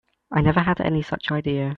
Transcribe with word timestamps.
I 0.31 0.41
never 0.41 0.61
had 0.61 0.81
any 0.81 1.03
such 1.03 1.29
idea. 1.29 1.69